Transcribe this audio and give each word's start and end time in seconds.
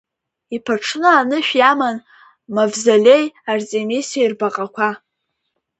Иԥыҽны 0.55 1.09
анышә 1.19 1.53
иаман 1.59 1.97
Мавзолеи 2.53 3.25
Артемисиеи 3.51 4.29
рбаҟақәа. 4.31 4.89